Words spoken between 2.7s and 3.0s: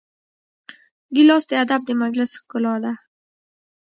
ده.